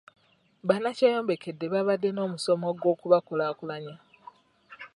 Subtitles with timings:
[0.67, 3.95] Bannakyeyombekedde baabadde n'omusomo gw'okubakulaakulanya.